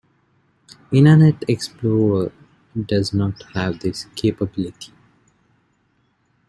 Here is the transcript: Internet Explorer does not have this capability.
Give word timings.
Internet 0.91 1.45
Explorer 1.47 2.31
does 2.87 3.13
not 3.13 3.39
have 3.53 3.81
this 3.81 4.05
capability. 4.15 4.91